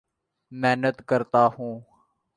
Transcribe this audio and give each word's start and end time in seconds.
محنت 0.51 0.97
کرتا 1.07 1.43
ہوں 1.47 1.73